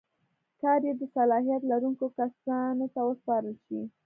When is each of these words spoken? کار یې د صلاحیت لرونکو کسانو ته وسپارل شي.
کار 0.61 0.79
یې 0.87 0.93
د 0.99 1.01
صلاحیت 1.15 1.61
لرونکو 1.71 2.05
کسانو 2.17 2.85
ته 2.93 2.99
وسپارل 3.09 3.55
شي. 3.65 3.81